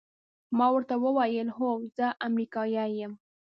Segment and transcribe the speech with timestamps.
[0.57, 3.13] ما ورته وویل: هو، زه امریکایی یم.